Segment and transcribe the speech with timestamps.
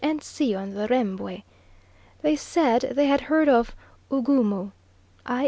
[0.03, 0.55] and C.
[0.55, 1.43] on the Rembwe.
[2.23, 3.75] They said they had heard of
[4.09, 4.71] "Ugumu,"
[5.27, 5.39] i.